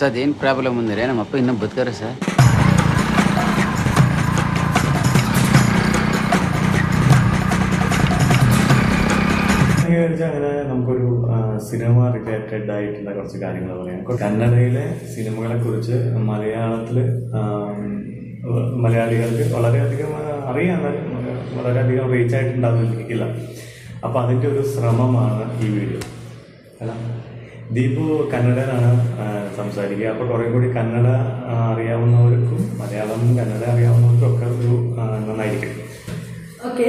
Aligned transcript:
Sir 0.00 0.08
ಅದೇನು 0.08 0.34
problem 0.40 0.76
ಅಂದರೆ 0.80 1.02
ನಮ್ಮ 1.08 1.24
ಅಪ್ಪ 1.24 1.36
ಇನ್ನೂ 1.40 1.54
ಬದುಕಾರೆ 1.58 1.92
ಸರ್ 1.94 2.16
വിചാരിച്ചാൽ 9.86 10.28
അങ്ങനെ 10.30 10.50
നമുക്കൊരു 10.70 11.04
ആ, 11.28 11.36
സിനിമ 11.66 11.96
റിലേറ്റഡ് 12.16 12.70
ആയിട്ടുള്ള 12.74 13.10
കുറച്ച് 13.16 13.38
കാര്യങ്ങൾ 13.42 13.72
പറയാം 13.80 14.00
കന്നഡയിലെ 14.22 14.84
സിനിമകളെ 15.12 15.56
കുറിച്ച് 15.62 15.96
മലയാളത്തിൽ 16.28 16.98
മലയാളികൾക്ക് 18.82 19.44
വളരെയധികം 19.54 20.10
ആ, 20.16 20.22
അറിയാം 20.50 20.80
എന്നാലും 20.80 21.06
വളരെയധികം 21.58 22.08
റീച്ച് 22.12 22.36
ആയിട്ടുണ്ടാവില്ല 22.38 23.24
അപ്പൊ 24.04 24.18
അതിന്റെ 24.22 24.46
ഒരു 24.48 24.62
ശ്രമമാണ് 24.72 25.36
ഈ 25.58 25.70
വീഡിയോ 25.74 26.00
അല്ല 26.80 26.92
ദീപു 27.70 28.02
കന്നഡയിലാണ് 28.32 28.90
ആ, 29.16 29.26
സംസാരിക്കുക 29.60 30.08
അപ്പോൾ 30.08 30.28
കുറെ 30.28 30.46
കൂടി 30.50 30.68
കന്നഡ 30.72 31.06
ആ, 31.46 31.56
അറിയാവുന്നവർക്കും 31.70 32.60
മലയാളം 32.78 33.22
കന്നഡ 33.38 33.62
അറിയാവുന്നവർക്കും 33.72 34.28
ഒക്കെ 34.30 34.46
ഒരു 34.56 34.70
ആ, 34.96 35.04
നന്നായിരിക്കും 35.24 35.74
ಓಕೆ 36.68 36.86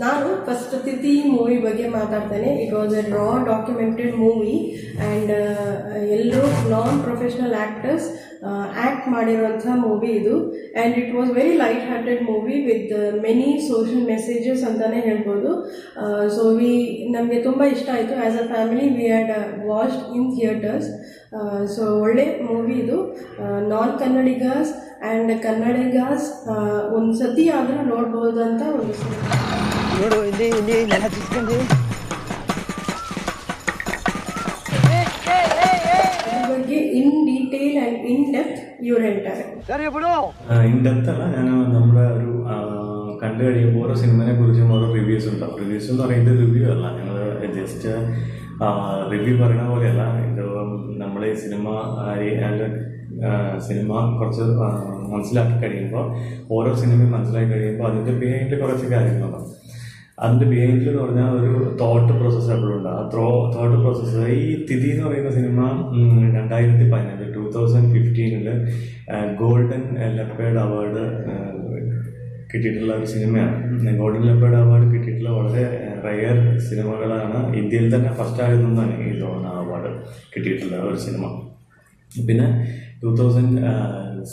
ನಾನು 0.00 0.26
ಫಸ್ಟ್ 0.46 0.74
ತಿಥಿ 0.84 1.12
ಮೂವಿ 1.30 1.56
ಬಗ್ಗೆ 1.58 1.86
ಮಾತಾಡ್ತೇನೆ 1.90 2.50
it 2.62 2.74
was 2.74 2.94
a 2.94 3.02
raw 3.14 3.24
documented 3.48 4.14
movie 4.18 4.52
and 5.00 5.32
ಎಲ್ಲರೂ 6.16 6.42
ನಾನ್ 6.69 6.97
ಪ್ರೊಫೆಷನಲ್ 7.03 7.55
ಆ್ಯಕ್ಟರ್ಸ್ 7.57 8.07
ಆ್ಯಕ್ಟ್ 8.77 9.05
ಮಾಡಿರುವಂಥ 9.13 9.65
ಮೂವಿ 9.83 10.09
ಇದು 10.19 10.33
and 10.73 10.95
it 10.97 11.11
was 11.15 11.29
very 11.37 11.53
light 11.57 11.85
hearted 11.89 12.21
movie 12.23 12.57
with 12.67 12.93
many 13.23 13.49
social 13.67 14.05
messages 14.11 14.63
ಅಂತಲೇ 14.69 14.99
ಹೇಳ್ಬೋದು 15.01 15.51
ಸೊ 16.35 16.43
ವಿ 16.59 16.73
ನಮಗೆ 17.09 17.39
ತುಂಬ 17.41 17.63
ಇಷ್ಟ 17.75 17.89
ಆಯಿತು 17.95 18.15
as 18.19 18.37
a 18.37 18.45
family 18.53 18.87
we 18.97 19.07
had 19.07 19.31
watched 19.65 20.03
in 20.15 20.29
theatres 20.35 20.89
so 21.75 21.83
ಒಳ್ಳೆ 22.03 22.27
ಮೂವಿ 22.43 22.77
ಇದು 22.83 22.99
ನಾನ್ 23.73 23.91
ಕನ್ನಡಿಗಾಸ್ 23.99 24.71
ಆ್ಯಂಡ್ 25.03 25.33
ಕನ್ನಡಿಗಾಸ್ 25.43 26.27
ಒಂದು 26.95 27.11
ಸತಿ 27.17 27.45
ಆದರೂ 27.49 27.81
ನೋಡ್ಬೋದಂತ 27.89 28.61
ಒಂದು 28.75 28.93
ಇವ್ರು 38.82 39.02
ಹೇಳ್ತಾರೆ 39.04 39.42
ഇൻ 40.66 40.76
ഡെപ്ത് 40.84 41.10
അല്ല 41.12 41.24
ഞാൻ 41.34 41.46
നമ്മുടെ 41.74 42.04
ഒരു 42.16 42.30
ആ, 42.46 42.56
കണ്ടു 43.22 43.42
കഴിയുമ്പോൾ 43.44 43.82
ഓരോ 43.84 43.94
സിനിമയെ 44.00 44.32
കുറിച്ചും 44.34 44.70
ഓരോ 44.74 44.86
റിവ്യൂസ് 44.94 45.28
ഉണ്ടാവും 45.32 45.58
റിവ്യൂസ് 45.60 45.88
എന്ന് 45.90 46.02
പറയുന്നത് 46.04 46.38
റിവ്യൂ 46.42 46.64
അല്ല 46.72 46.86
ഞങ്ങൾ 46.98 47.18
ജസ്റ്റ് 47.56 47.92
റിവ്യൂ 49.12 49.34
പറയുന്ന 49.38 49.64
പോലെയല്ല 49.70 50.02
ഇത് 50.26 50.42
നമ്മൾ 50.98 51.22
ഈ 51.26 51.34
സിനിമ 51.42 51.66
ആ, 52.00 52.14
ഈ, 52.20 52.30
അതിന്റെ, 52.40 52.68
ആ, 53.26 53.30
സിനിമ 53.60 53.88
കുറച്ച് 54.18 54.44
ആ, 54.60 54.68
മനസ്സിലാക്കി 55.12 55.56
കഴിയുമ്പോൾ 55.62 56.04
ഓരോ 56.50 56.72
സിനിമയും 56.80 57.12
മനസ്സിലാക്കി 57.12 57.50
കഴിയുമ്പോൾ 57.54 57.88
അതിന്റെ 57.90 58.14
ബിഹൈൻഡ് 58.20 58.56
കുറച്ച് 58.60 58.86
കാര്യങ്ങളുണ്ടാവും 58.92 59.48
അതിന്റെ 60.23 60.45
ബിഹൈൻഡിൽ 60.51 60.87
എന്ന് 60.89 61.01
പറഞ്ഞാൽ 61.01 61.31
ഒരു 61.39 61.51
തോട്ട് 61.81 62.11
പ്രോസസ്സ് 62.19 62.49
എപ്പോഴും 62.53 62.75
ഉണ്ട്. 62.77 62.89
ആ 62.97 63.01
ത്രോ 63.13 63.25
തോട്ട് 63.55 63.75
പ്രോസസ്സ് 63.81 64.21
ഈ 64.35 64.47
തിഥി 64.69 64.87
എന്ന് 64.93 65.03
പറയുന്ന 65.07 65.31
സിനിമ 65.35 65.59
രണ്ടായിരത്തി 66.37 66.85
പതിനഞ്ച് 66.93 67.27
ടൂ 67.35 67.43
തൗസൻഡ് 67.55 67.91
ഫിഫ്റ്റീനിൽ 67.95 68.47
ഗോൾഡൻ 69.41 69.83
ലെപ്പേഡ് 70.19 70.59
അവാർഡ് 70.63 71.03
കിട്ടിയിട്ടുള്ള 72.51 72.91
ഒരു 72.99 73.07
സിനിമയാണ്. 73.13 73.55
ഗോൾഡൻ 74.01 74.23
ലെപ്പേഡ് 74.29 74.57
അവാർഡ് 74.63 74.87
കിട്ടിയിട്ടുള്ള 74.93 75.31
വളരെ 75.37 75.65
റയർ 76.07 76.37
സിനിമകളാണ്. 76.69 77.39
ഇന്ത്യയിൽ 77.61 77.87
തന്നെ 77.95 78.11
ഫസ്റ്റ് 78.19 78.43
ആയിരുന്നാണ് 78.45 78.95
ഈ 79.05 79.11
തോന്നുന്ന 79.21 79.53
അവാർഡ് 79.61 79.91
കിട്ടിയിട്ടുള്ള 80.33 80.77
ഒരു 80.89 80.99
സിനിമ. 81.05 81.23
പിന്നെ 82.11 82.47
ടൂ 83.01 83.09
തൗസൻഡ് 83.21 83.61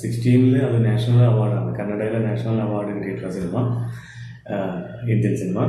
സിക്സ്റ്റീനിൽ 0.01 0.55
അത് 0.67 0.77
നാഷണൽ 0.89 1.23
അവാർഡാണ്. 1.31 1.71
കന്നഡയിലെ 1.79 2.21
നാഷണൽ 2.29 2.61
അവാർഡ് 2.67 2.91
കിട്ടിയിട്ടുള്ള 2.97 3.33
സിനിമ. 3.39 3.57
ഇന്ത്യൻ 5.07 5.35
സിനിമ 5.37 5.61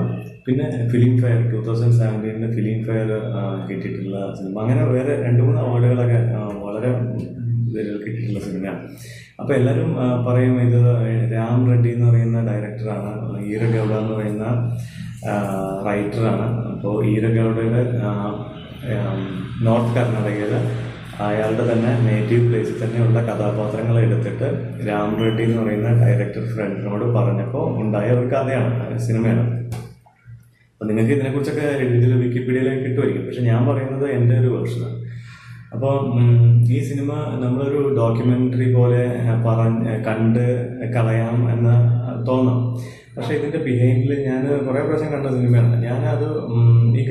പിന്നെ 0.46 0.66
ഫിലിം 0.90 1.14
ഫെയർ 1.22 1.40
ടൂ 1.52 1.60
തൗസൻഡ് 1.66 1.98
സെവന്റീനിൽ 1.98 2.52
ഫിലിം 2.56 2.80
ഫെയർ 2.84 3.10
കിട്ടിയിട്ടുള്ള 3.68 4.18
സിനിമ 4.34 4.60
അങ്ങനെ 4.62 4.82
വേറെ 4.90 5.14
രണ്ട് 5.22 5.42
മൂന്ന് 5.44 5.62
അവാർഡുകളൊക്കെ 5.62 6.20
വളരെ 6.66 6.90
കിട്ടിയിട്ടുള്ള 8.04 8.42
സിനിമയാണ് 8.42 8.82
അപ്പോൾ 9.40 9.54
എല്ലാവരും 9.54 9.90
പറയും 10.26 10.56
ഇത് 10.62 10.82
രാം 11.34 11.62
റെഡ്ഡി 11.72 11.90
എന്ന് 11.90 12.06
പറയുന്ന 12.06 12.42
ഡയറക്ടറാണ് 12.42 13.12
ഈര 13.46 13.64
ഗൗഡ 13.72 13.92
എന്ന് 13.96 14.14
പറയുന്ന 14.14 14.46
റൈറ്ററാണ് 15.88 16.48
അപ്പോൾ 16.70 16.94
ഈര 17.06 17.26
ഗൗഡയുടെ 17.38 17.82
നോർത്ത് 19.62 19.94
കർണാടകയിൽ 19.96 20.54
അയാളുടെ 21.24 21.66
തന്നെ 21.72 21.92
നേറ്റീവ് 22.06 22.46
പ്ലേസിൽ 22.48 22.76
തന്നെയുള്ള 22.80 23.20
കഥാപാത്രങ്ങൾ 23.28 23.96
എടുത്തിട്ട് 24.06 24.48
രാം 24.88 25.10
റെഡ്ഡി 25.22 25.44
എന്ന് 25.44 25.58
പറയുന്ന 25.62 25.90
ഡയറക്ടർ 26.02 26.44
ഫ്രണ്ടിനോട് 26.54 27.06
പറഞ്ഞപ്പോൾ 27.18 27.66
ഉണ്ടായ 27.82 28.08
ഒരു 28.18 28.28
കഥയാണ് 28.34 29.00
സിനിമയാണ്. 29.06 29.46
അപ്പം 30.72 30.88
നിങ്ങൾക്ക് 30.88 31.14
ഇതിനെക്കുറിച്ചൊക്കെ 31.16 31.68
ഇതിൽ 31.86 32.14
വിക്കിപീഡിയയിലേക്ക് 32.24 32.84
കിട്ടുമായിരിക്കും. 32.86 33.26
പക്ഷെ 33.28 33.44
ഞാൻ 33.52 33.62
പറയുന്നത് 33.70 34.06
എന്റെ 34.16 34.36
ഒരു 34.42 34.50
വേർഷനാണ് 34.56 34.98
അപ്പോൾ 35.76 35.94
ഈ 36.76 36.80
സിനിമ 36.90 37.12
നമ്മളൊരു 37.44 37.80
ഡോക്യുമെന്ററി 38.00 38.68
പോലെ 38.74 39.04
പറഞ്ഞ് 39.48 39.94
കണ്ട് 40.08 40.46
കളയാം 40.96 41.38
എന്ന് 41.54 41.76
തോന്നാം. 42.28 42.60
പക്ഷെ 43.16 43.34
ഇതിന്റെ 43.38 43.60
ബിഹൈൻഡിൽ 43.68 44.12
ഞാൻ 44.28 44.42
കുറേ 44.68 44.82
പ്രാവശ്യം 44.86 45.12
കണ്ട 45.14 45.28
സിനിമയാണ്. 45.38 45.76
ഞാനത് 45.88 46.28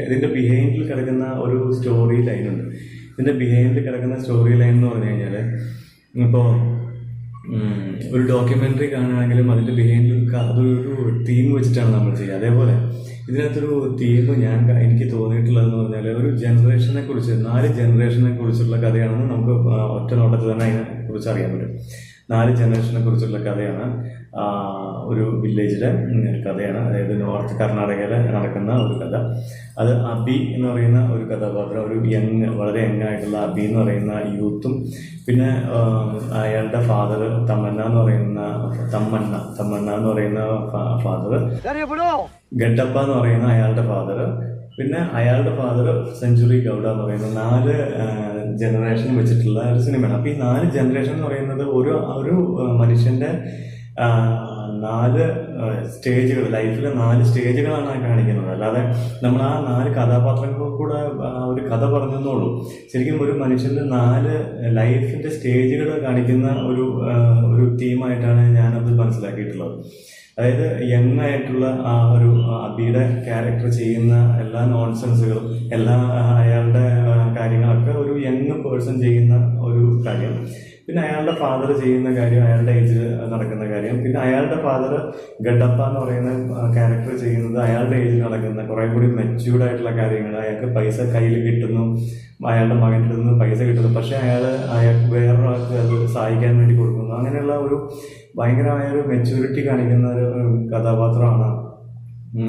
ഇതിന്റെ 0.06 0.30
ബിഹൈൻഡിൽ 0.36 0.82
കിടക്കുന്ന 0.90 1.26
ഒരു 1.44 1.58
സ്റ്റോറി 1.76 2.18
ലൈനുണ്ട് 2.28 2.66
ഇതിന്റെ 3.14 3.34
ബിഹൈൻഡിൽ 3.40 3.82
കിടക്കുന്ന 3.86 4.16
സ്റ്റോറി 4.20 4.54
ലൈൻ 4.60 4.74
എന്ന് 4.76 4.86
പറഞ്ഞു 4.90 5.10
കഴിഞ്ഞാൽ 5.10 5.36
ഇപ്പോൾ 6.24 6.46
ഒരു 8.14 8.22
ഡോക്യുമെന്ററി 8.30 8.86
കാണുകയാണെങ്കിലും 8.92 9.48
അതിന്റെ 9.52 9.72
ബിഹൈൻഡിൽ 9.78 10.20
അതൊരു 10.42 10.94
തീം 11.28 11.46
വെച്ചിട്ടാണ് 11.56 11.90
നമ്മൾ 11.96 12.12
ചെയ്യുക. 12.20 12.38
അതേപോലെ 12.40 12.74
ഇതിനകത്തൊരു 13.28 13.72
തീം 14.00 14.26
ഞാൻ 14.44 14.58
എനിക്ക് 14.84 15.06
തോന്നിയിട്ടുള്ളതെന്ന് 15.12 15.76
പറഞ്ഞാൽ 15.80 16.06
ഒരു 16.20 16.30
ജനറേഷനെ 16.42 17.02
കുറിച്ച് 17.08 17.34
നാല് 17.46 17.68
ജനറേഷനെ 17.80 18.32
കുറിച്ചുള്ള 18.38 18.76
കഥയാണെന്ന് 18.84 19.28
നമുക്ക് 19.34 19.54
ഒറ്റ 19.98 20.10
നോട്ടത്തിൽ 20.20 20.48
തന്നെ 20.52 20.66
അതിനെ 20.68 20.84
കുറിച്ച് 21.08 21.28
അറിയാൻ 21.32 21.50
പറ്റും. 21.54 21.70
നാല് 22.32 22.50
ജനറേഷനെ 22.60 23.00
കുറിച്ചുള്ള 23.06 23.38
കഥയാണ് 23.48 23.86
ഒരു 25.10 25.24
വില്ലേജിലെ 25.42 25.88
ഒരു 26.20 26.38
കഥയാണ്. 26.44 26.80
അതായത് 26.86 27.14
നോർത്ത് 27.22 27.54
കർണാടകയിൽ 27.60 28.12
നടക്കുന്ന 28.28 28.70
ഒരു 28.84 28.94
കഥ. 29.02 29.14
അത് 29.78 29.92
അബി 30.12 30.36
എന്ന് 30.54 30.66
പറയുന്ന 30.68 31.00
ഒരു 31.14 31.24
കഥാപാത്രം 31.24 31.82
ഒരു 31.86 31.96
യങ് 32.12 32.48
വളരെ 32.58 32.80
യങ് 32.84 33.04
ആയിട്ടുള്ള 33.08 33.38
അബി 33.38 33.62
എന്ന് 33.64 33.78
പറയുന്ന 33.80 34.14
യൂത്തും 34.36 34.74
പിന്നെ 35.26 35.50
അയാളുടെ 36.42 36.80
ഫാദർ 36.88 37.22
തമ്മന്ന 37.50 37.82
എന്ന് 37.82 38.00
പറയുന്ന 38.00 38.40
തമ്മണ്ണ 38.94 39.34
തമ്മണ്ണ 39.60 39.88
എന്ന് 39.98 40.10
പറയുന്ന 40.12 40.40
ഫാദർ 41.04 41.32
ഗഡപ്പ 42.62 42.96
എന്ന് 43.04 43.16
പറയുന്ന 43.20 43.46
അയാളുടെ 43.46 43.86
ഫാദർ 43.92 44.20
പിന്നെ 44.76 45.00
അയാളുടെ 45.18 45.52
ഫാദർ 45.58 45.88
സെഞ്ചുറി 46.20 46.56
ഗൗഡ 46.64 46.84
എന്ന് 46.92 47.04
പറയുന്ന 47.04 47.28
നാല് 47.40 47.74
ജനറേഷൻ 48.62 49.10
വെച്ചിട്ടുള്ള 49.18 49.60
ഒരു 49.72 49.82
സിനിമയാണ് 49.82 50.16
അപ്പൊ 50.16 50.30
ഈ 50.30 50.34
നാല് 50.38 50.66
ജനറേഷൻ 50.70 51.12
എന്ന് 51.12 51.26
പറയുന്നത് 51.26 51.64
ഒരു 51.78 51.92
ഒരു 52.16 52.34
മനുഷ്യന്റെ 52.78 53.30
നാല് 54.84 55.24
സ്റ്റേജുകൾ 55.94 56.44
ലൈഫിലെ 56.50 56.90
നാല് 56.94 57.22
സ്റ്റേജുകളാണ് 57.24 57.88
ആ 57.88 57.94
കാണിക്കുന്നത്. 58.06 58.48
അല്ലാതെ 58.54 58.82
നമ്മൾ 59.24 59.40
ആ 59.42 59.52
നാല് 59.68 59.90
കഥാപാത്രങ്ങൾ 59.94 60.70
കൂടെ 60.80 60.98
ഒരു 61.50 61.62
കഥ 61.68 61.84
പറഞ്ഞെന്നുള്ളൂ 61.94 62.48
ശരിക്കും 62.92 63.22
ഒരു 63.22 63.34
മനുഷ്യന്റെ 63.42 63.84
നാല് 63.96 64.34
ലൈഫിന്റെ 64.78 65.30
സ്റ്റേജുകൾ 65.36 65.90
കാണിക്കുന്ന 66.06 66.48
ഒരു 66.70 66.86
ഒരു 67.52 67.66
തീമായിട്ടാണ് 67.82 68.42
ഞാനത് 68.58 68.90
മനസ്സിലാക്കിയിട്ടുള്ളത്. 69.02 69.76
അതായത് 70.38 70.66
യങ് 70.92 71.20
ആയിട്ടുള്ള 71.20 71.66
ആ 71.86 71.92
ഒരു 72.14 72.30
അബിയുടെ 72.68 73.02
ക്യാരക്ടർ 73.26 73.68
ചെയ്യുന്ന 73.70 74.14
എല്ലാ 74.42 74.62
നോൺസെൻസുകളും 74.72 75.44
എല്ലാ 75.72 75.94
അയാളുടെ 76.40 76.86
കാര്യങ്ങളൊക്കെ 77.38 77.93
യങ് 78.26 78.56
പേഴ്സൺ 78.64 78.94
ചെയ്യുന്ന 79.04 79.34
ഒരു 79.68 79.82
കാര്യം. 80.06 80.34
പിന്നെ 80.86 81.00
അയാളുടെ 81.02 81.34
ഫാദർ 81.42 81.70
ചെയ്യുന്ന 81.82 82.08
കാര്യം 82.16 82.42
അയാളുടെ 82.46 82.72
ഏജിൽ 82.78 82.98
നടക്കുന്ന 83.32 83.64
കാര്യം. 83.70 83.96
പിന്നെ 84.04 84.18
അയാളുടെ 84.24 84.56
ഫാദർ 84.64 84.92
ഗഡപ്പ 85.46 85.78
എന്ന് 85.88 86.00
പറയുന്ന 86.00 86.30
ക്യാരക്ടർ 86.74 87.14
ചെയ്യുന്നത് 87.22 87.58
അയാളുടെ 87.66 87.96
ഏജിൽ 88.02 88.20
നടക്കുന്ന 88.26 88.66
കുറേ 88.70 88.84
കൂടി 88.94 89.08
മെച്യൂർഡ് 89.20 89.64
ആയിട്ടുള്ള 89.66 89.92
കാര്യങ്ങൾ 90.00 90.34
അയാൾക്ക് 90.42 90.68
പൈസ 90.76 90.98
കയ്യിൽ 91.14 91.36
കിട്ടുന്നു 91.46 91.84
അയാളുടെ 92.50 92.76
മകന്റെ 92.82 93.14
നിന്ന് 93.16 93.34
പൈസ 93.42 93.58
കിട്ടുന്നു. 93.68 93.90
പക്ഷേ 93.98 94.14
അയാൾ 94.24 94.44
അയാൾക്ക് 94.76 95.08
വേറൊരാൾക്ക് 95.14 95.74
അത് 95.82 95.94
സഹായിക്കാൻ 96.14 96.52
വേണ്ടി 96.60 96.74
കൊടുക്കുന്നു. 96.80 97.12
അങ്ങനെയുള്ള 97.18 97.54
ഒരു 97.66 97.76
ഭയങ്കരമായ 98.38 98.86
ഒരു 98.94 99.02
മെച്യൂരിറ്റി 99.12 99.62
കാണിക്കുന്ന 99.68 100.06
ഒരു 100.16 100.26
കഥാപാത്രമാണ്. 100.72 101.50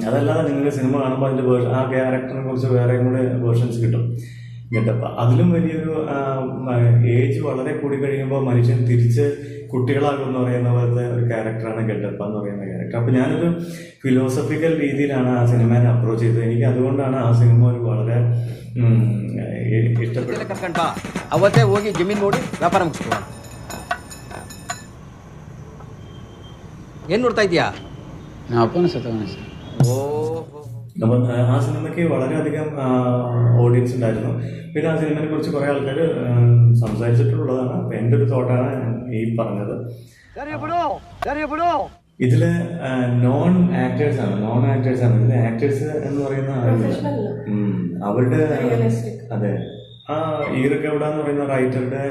അതല്ലാതെ 0.08 0.44
നിങ്ങൾ 0.50 0.68
സിനിമ 0.78 0.94
കാണുമ്പോൾ 1.02 1.28
അതിന്റെ 1.28 1.44
ആ 1.80 1.82
ക്യാരക്ടറിനെ 1.92 2.44
കുറിച്ച് 2.48 2.70
വേറെയും 2.76 3.04
കൂടെ 3.08 3.22
വേർഷൻസ് 3.44 3.80
കിട്ടും. 3.84 4.06
ഗെറ്റപ്പ 4.75 5.05
അതിലും 5.21 5.49
വലിയൊരു 5.55 5.95
ഏജ് 7.15 7.39
വളരെ 7.47 7.73
കൂടി 7.79 7.97
കഴിയുമ്പോൾ 8.03 8.43
മനുഷ്യൻ 8.47 8.79
തിരിച്ച് 8.89 9.25
കുട്ടികളാകും 9.71 10.23
എന്ന് 10.27 10.39
പറയുന്ന 10.41 10.71
പോലത്തെ 10.75 11.03
ഒരു 11.13 11.25
ക്യാരക്ടറാണ് 11.29 11.83
ഗഡപ്പ 11.89 12.21
എന്ന് 12.27 12.39
പറയുന്ന 12.39 12.65
ക്യാരക്ടർ 12.69 12.97
അപ്പൊ 13.01 13.13
ഞാനൊരു 13.17 13.49
ഫിലോസഫിക്കൽ 14.03 14.73
രീതിയിലാണ് 14.83 15.31
ആ 15.35 15.45
സിനിമയെ 15.51 15.89
അപ്രോച്ച് 15.93 16.25
ചെയ്തത് 16.25 16.45
എനിക്ക് 16.47 16.67
അതുകൊണ്ടാണ് 16.71 17.19
ಆ 17.21 17.33
സിനിമ 17.41 17.61
ഒരു 17.71 17.81
വളരെ 17.89 18.19
ഉം, 18.81 18.99
ഇ- 19.71 19.85
ഇഷ്ടപ്പെട്ടു 20.03 20.45
ಕರ್ಕೊಂಡ್ 20.51 20.77
ಬಾ 20.79 20.87
ಅವತ್ತೇ 21.33 21.63
ಹೋಗಿ 21.71 21.91
ಜಮೀನ್ 21.97 22.21
ನೋಡಿ 22.25 22.41
ವ್ಯಾಪಾರ 22.61 22.83
ಮುಗಿಸ್ಕೊಳ್ಳೋಣ 22.87 23.23
ಏನ್ 27.11 27.23
ನೋಡ್ತಾ 27.25 27.45
ಇದೀಯಾ 27.49 27.67
ನಮ್ಮ 28.49 28.61
ಅಪ್ಪನ 28.65 28.87
ಸತ್ತವನೇ 28.93 29.27
ಸರ್ 29.29 29.47
ಓಹೋ 29.47 29.54
അപ്പം 31.04 31.22
ആ, 31.32 31.60
സിനിമയ്ക്ക് 31.60 32.14
വളരെയധികം 32.14 32.68
ഓഡിയൻസ് 33.62 33.96
ഉണ്ടായിരുന്നു. 33.96 34.30
പിന്നെ 34.76 34.92
ആ 34.92 34.96
സിനിമയെ 34.96 35.26
കുറിച്ച് 35.26 35.52
കുറെ 35.52 35.66
ആൾക്കാർ 35.66 36.00
സംസാരിച്ചിട്ടുള്ളതാണ്. 36.76 37.70
അപ്പം 37.70 37.96
എന്റെ 37.96 38.18
ഒരു 38.18 38.24
തോട്ടാണ് 38.24 38.70
ഈ 39.14 39.36
പറഞ്ഞത്. 39.36 39.76
ഇതിൽ 42.20 42.44
നോൺ 43.24 43.54
ആക്ടേഴ്സ് 43.76 44.20
ആണ്. 44.20 44.44
നോൺ 44.44 44.68
ആക്ടേഴ്സ് 44.68 45.04
ആണ്. 45.04 45.24
ഇതിൽ 45.24 45.36
ആക്ടേഴ്സ് 45.40 45.84
എന്ന് 45.84 46.26
പറയുന്ന 46.26 46.52
അവരുടെ 48.06 48.40
അതെ. 49.32 49.54
ആ 50.10 50.16
ഈറക്കെവിടെ 50.58 51.06
എന്ന് 51.06 51.24
പറയുന്ന 51.24 51.46
റൈറ്ററുടെ 51.46 52.02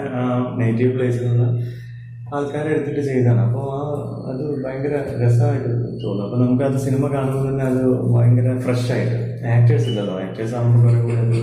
നേറ്റീവ് 0.56 0.92
പ്ലേസിൽ 0.94 1.26
നിന്ന് 1.28 1.48
ആൾക്കാരെ 2.31 2.69
എടുത്തിട്ട് 2.73 3.01
ചെയ്തതാണ് 3.07 3.41
അപ്പോൾ 3.45 3.63
ആ 3.73 3.79
അത് 4.31 4.43
ഭയങ്കര 4.63 4.93
രസമായിട്ട് 5.21 5.69
തോന്നുന്നു 6.01 6.25
അപ്പോൾ 6.25 6.39
നമുക്ക് 6.41 6.65
അത് 6.65 6.77
സിനിമ 6.83 7.07
കാണുമ്പോൾ 7.13 7.45
തന്നെ 7.47 7.63
അത് 7.69 7.81
ഭയങ്കര 8.13 8.51
ഫ്രഷ് 8.65 8.91
ആയിട്ട് 8.95 9.15
ആക്ടേഴ്സ് 9.53 9.87
ഇല്ലല്ലോ 9.91 10.15
ആക്ടേഴ്സ് 10.25 10.55
ആകുമ്പോൾ 10.55 10.83
കുറെ 10.83 10.99
കൂടെ 11.05 11.23
ഒരു 11.23 11.41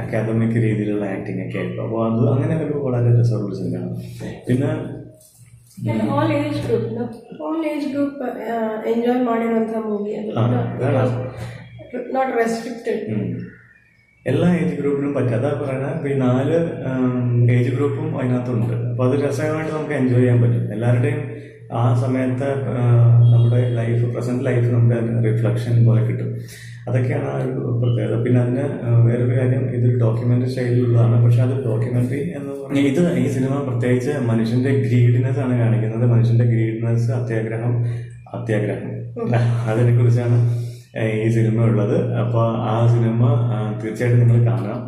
അക്കാദമിക് 0.00 0.56
രീതിയിലുള്ള 0.64 1.04
ആക്ടിങ് 1.12 1.42
ഒക്കെ 1.44 1.58
ആയിരിക്കും 1.58 1.84
അപ്പോൾ 1.84 2.00
അത് 2.06 2.22
അങ്ങനെ 2.32 2.56
ഒരു 2.62 2.78
വളരെ 2.86 3.12
രസമുള്ള 3.18 3.54
സിനിമയാണ് 3.60 3.92
പിന്നെ 4.48 4.70
And 5.82 6.00
all 6.14 6.30
age 6.30 6.56
group, 6.62 6.82
no? 6.90 7.04
all 7.42 7.60
age 7.64 7.84
group 7.92 8.14
uh, 8.22 8.32
enjoy 8.90 9.14
ಮಾಡಿರುವಂಥ 9.28 9.74
ಮೂವಿ 9.84 10.10
ಅದು 10.18 10.32
ಆ, 10.34 10.42
ಬೇಡ. 10.80 10.96
ನಾಟ್ 12.16 12.32
ರೆಸ್ಟ್ರಿಕ್ಟೆಡ್ 12.36 13.00
ഉം. 13.12 13.22
എല്ലാ 14.27 14.47
ഏജ് 14.55 14.75
ഗ്രൂപ്പിനും 14.75 15.13
പറ്റും. 15.13 15.35
അതാ 15.35 15.49
പറയുന്നത് 15.61 16.07
ഈ 16.11 16.13
നാല് 16.19 16.57
ഏജ് 17.51 17.71
ഗ്രൂപ്പും 17.75 18.07
അതിനകത്തുണ്ട്. 18.19 18.73
അപ്പൊ 18.73 19.05
അത് 19.07 19.15
രസകരമായിട്ട് 19.25 19.71
നമുക്ക് 19.71 19.93
എൻജോയ് 19.93 20.21
ചെയ്യാൻ 20.21 20.41
പറ്റും. 20.41 20.73
എല്ലാവരുടെയും 20.73 21.19
ആ 21.73 21.83
സമയത്ത് 21.93 22.49
നമ്മുടെ 23.33 23.69
ലൈഫ് 23.75 24.05
പ്രസന്റ് 24.13 24.45
ലൈഫ് 24.45 24.67
നമുക്ക് 24.73 24.97
റിഫ്ലക്ഷൻ 25.27 25.85
പോലെ 25.85 26.01
കിട്ടും. 26.03 26.29
അതൊക്കെയാണ് 26.89 27.27
ആ 27.33 27.37
ഒരു 27.43 27.51
പ്രത്യേകത. 27.83 28.23
പിന്നെ 28.23 28.41
അതിന് 28.41 28.65
വേറൊരു 29.07 29.35
കാര്യം 29.37 29.63
ഇതൊരു 29.75 29.97
ഡോക്യുമെന്ററി 29.99 30.49
സ്റ്റൈലിലുള്ളതാണ് 30.49 31.25
പക്ഷെ 31.25 31.41
അത് 31.41 31.55
ഡോക്യുമെന്ററി 31.65 32.21
എന്ന് 32.37 32.51
പറഞ്ഞാൽ 32.63 32.85
ഇത് 32.91 33.01
ഈ 33.17 33.27
സിനിമ 33.27 33.55
പ്രത്യേകിച്ച് 33.69 34.11
മനുഷ്യന്റെ 34.31 34.73
ഗ്രീഡിനെസ് 34.85 35.39
ആണ് 35.39 35.57
കാണിക്കുന്നത്. 35.59 36.09
മനുഷ്യന്റെ 36.11 36.45
ഗ്രീഡിനെസ് 36.45 37.11
അത്യാഗ്രഹം 37.11 37.73
അത്യാഗ്രഹം. 38.37 38.91
അതിനെ 39.71 39.97
കുറിച്ചാണ് 39.97 40.37
ഏഹ് 40.53 40.74
ഈ 41.03 41.29
സിനിമ 41.29 41.63
ഉള്ളത്. 41.63 41.97
അപ്പോൾ 42.19 42.45
ആ 42.73 42.75
സിനിമ 42.93 43.21
തീർച്ചയായിട്ടും 43.83 44.21
നിങ്ങൾ 44.21 44.39
കാണാം. 44.51 44.79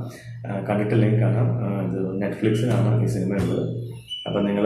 കണ്ടിട്ടില്ലെങ്കിൽ 0.70 1.22
കാണാം. 1.22 1.48
ഇത് 1.86 2.22
നെറ്റ്ഫ്ലിക്സിലാണ് 2.22 2.92
ഈ 3.04 3.08
സിനിമ 3.16 3.34
ഉള്ളത്. 3.44 3.66
അപ്പം 4.28 4.46
നിങ്ങൾ 4.46 4.66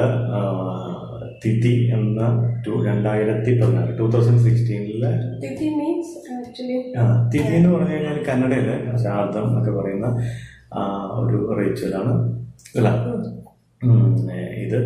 തിഥി 1.43 1.73
എന്ന 1.95 2.21
ടു 2.67 2.73
രണ്ടായിരത്തി 2.85 3.51
പതിനാറ് 3.59 3.99
ടൂ 3.99 4.05
തൗസൻഡ് 4.07 4.43
സിക്സ്റ്റീനിലെ 4.47 5.11
തിഥി 7.33 7.53
എന്ന് 7.55 7.69
പറഞ്ഞു 7.75 7.93
കഴിഞ്ഞാൽ 7.93 8.17
കന്നഡയിലെ 8.29 8.75
ശാരദം 9.03 9.47
എന്നൊക്കെ 9.49 9.71
പറയുന്ന 9.71 10.07
ഒരു 11.21 11.39
റേച്ചലാണ്. 11.59 12.13
അല്ല 12.77 12.89
ഇത് 14.65 14.79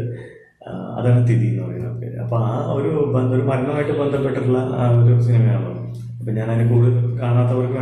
അതാണ് 0.97 1.27
തിഥി 1.27 1.47
എന്ന് 1.47 1.63
പറയുന്നത് 1.63 2.19
അപ്പോൾ 2.21 2.39
ആ 2.43 2.73
ഒരു 2.73 2.91
ഒരു 3.33 3.43
മരണമായിട്ട് 3.49 3.99
ബന്ധപ്പെട്ടിട്ടുള്ള 3.99 4.59
ഒരു 5.03 5.21
സിനിമയാണല്ലോ 5.21 5.84
അപ്പം 6.25 6.35
ഞാൻ 6.37 6.47
അതിന് 6.51 6.63
കൂടുതൽ 6.69 6.93
കാണാത്തവർക്ക് 7.19 7.79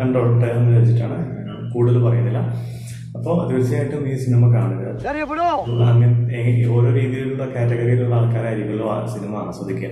കണ്ടോട്ടെ 0.00 0.48
എന്ന് 0.56 0.72
വെച്ചിട്ടാണ് 0.78 1.18
കൂടുതൽ 1.74 1.96
പറയുന്നില്ല. 2.06 2.40
അപ്പോൾ 3.16 3.36
തീർച്ചയായിട്ടും 3.50 4.02
ഈ 4.08 4.16
സിനിമ 4.24 4.42
കാണുക. 4.54 4.82
ഓരോ 6.74 6.88
രീതിയിലുള്ള 6.98 7.44
കാറ്റഗറിയിലുള്ള 7.54 8.14
ആൾക്കാരായിരിക്കുമല്ലോ 8.14 8.88
ആ 8.94 8.98
സിനിമ 9.14 9.32
ആസ്വദിക്കുക. 9.46 9.88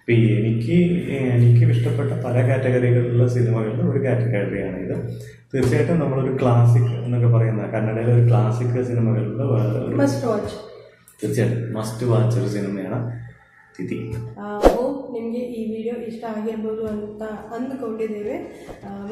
അപ്പം 0.00 0.14
എനിക്ക് 0.38 0.76
എനിക്ക് 1.36 1.70
ഇഷ്ടപ്പെട്ട 1.74 2.10
പല 2.24 2.36
കാറ്റഗറികളിലുള്ള 2.48 3.26
സിനിമകളുടെ 3.36 3.84
ഒരു 3.92 4.02
കാറ്റഗറിയാണ് 4.06 4.76
ഇത്. 4.86 4.96
തീർച്ചയായിട്ടും 5.54 6.00
നമ്മളൊരു 6.00 6.34
ക്ലാസിക് 6.42 6.92
എന്നൊക്കെ 7.04 7.30
പറയുന്ന 7.36 7.70
കന്നഡയിലെ 7.76 8.14
ഒരു 8.18 8.26
ക്ലാസിക് 8.30 8.76
സിനിമകളിൽ 8.90 9.30
തീർച്ചയായിട്ടും 11.22 11.78
മസ്റ്റ് 11.78 12.06
വാച്ച് 12.06 12.36
ഒരു 12.40 12.50
സിനിമയാണ്. 12.56 13.00
തിഥി. 13.78 14.00
ನಿಮಗೆ 15.14 15.42
ಈ 15.58 15.60
ವಿಡಿಯೋ 15.74 15.96
ಇಷ್ಟ 16.10 16.24
ಆಗಿರ್ಬೋದು 16.36 16.84
ಅಂತ 16.94 17.22
ಅಂದುಕೊಂಡಿದ್ದೇವೆ. 17.56 18.36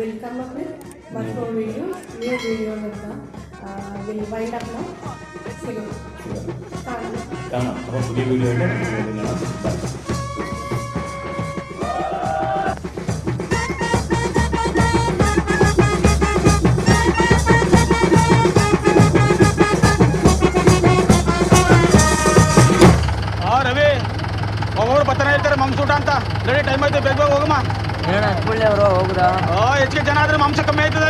ವೆಲ್ಕಮ್ 0.01 0.39
ಅಪ್ 0.45 0.55
ವಿತ್ 0.59 0.75
ಮತ್ತೊಂದು 1.17 1.53
ವಿಡಿಯೋ 1.61 1.85
ನ್ಯೂ 2.21 2.35
ವಿಡಿಯೋಸ್ 2.47 2.85
ಅಂತ. 2.91 3.05
ವಿಲ್ 4.09 4.27
ವೈಂಡ್ 4.33 4.57
ಅಪ್ 4.61 4.71
ನಾವು 4.75 4.89
ಸಿಗೋಣ. 5.65 5.89
ಕಾರಣ 6.87 7.15
കാണാം 7.53 7.77
ಸರಿ 26.47 26.61
ಟೈಮ್ 26.69 26.83
ಆಯ್ತು 26.85 27.01
ಬೇಗ 27.07 27.21
ಹೋಗಮ್ಮ. 27.33 27.57
ಹೇಳ 28.09 28.25
ಕುಳ್ಳಿ 28.47 28.65
ಅವರು 28.71 28.85
ಹೋಗುದಾ? 28.97 29.27
ಓ 29.55 29.59
ಹೆಚ್ಚಿಗೆ 29.81 30.05
ಜನ 30.09 30.19
ಆದ್ರೆ 30.23 30.37
ಮಾಂಸ 30.43 30.61
ಕಮ್ಮಿ 30.69 30.83
ಆಯ್ತದೆ. 30.85 31.09